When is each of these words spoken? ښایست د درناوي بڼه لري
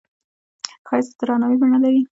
ښایست 0.87 1.13
د 1.17 1.19
درناوي 1.19 1.57
بڼه 1.61 1.77
لري 1.83 2.01